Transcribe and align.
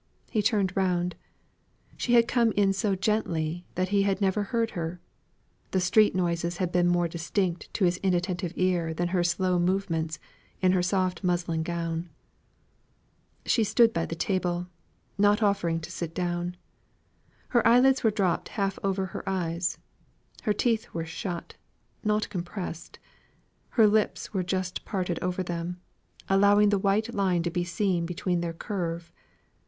He 0.31 0.41
turned 0.41 0.75
round. 0.75 1.15
She 1.95 2.13
had 2.13 2.27
come 2.27 2.53
in 2.53 2.73
so 2.73 2.95
gently, 2.95 3.67
that 3.75 3.89
he 3.89 4.01
had 4.01 4.19
never 4.19 4.41
heard 4.41 4.71
her; 4.71 4.99
the 5.69 5.79
street 5.79 6.15
noises 6.15 6.57
had 6.57 6.71
been 6.71 6.87
more 6.87 7.07
distinct 7.07 7.71
to 7.75 7.85
his 7.85 7.97
inattentive 7.97 8.51
ear 8.55 8.95
than 8.95 9.09
her 9.09 9.23
slow 9.23 9.59
movements, 9.59 10.17
in 10.59 10.71
her 10.71 10.81
soft 10.81 11.23
muslin 11.23 11.61
gown. 11.61 12.09
She 13.45 13.63
stood 13.63 13.93
by 13.93 14.07
the 14.07 14.15
table, 14.15 14.65
not 15.19 15.43
offering 15.43 15.79
to 15.81 15.91
sit 15.91 16.15
down. 16.15 16.57
Her 17.49 17.67
eyelids 17.67 18.03
were 18.03 18.09
dropped 18.09 18.49
half 18.49 18.79
over 18.83 19.05
her 19.05 19.21
eyes; 19.29 19.77
her 20.45 20.53
teeth 20.53 20.91
were 20.95 21.05
shut, 21.05 21.53
not 22.03 22.27
compressed; 22.29 22.97
her 23.69 23.85
lips 23.85 24.33
were 24.33 24.41
just 24.41 24.83
parted 24.83 25.19
over 25.21 25.43
them, 25.43 25.79
allowing 26.27 26.69
the 26.69 26.79
white 26.79 27.13
line 27.13 27.43
to 27.43 27.51
be 27.51 27.63
seen 27.63 28.07
between 28.07 28.41
their 28.41 28.51
curve. 28.53 29.11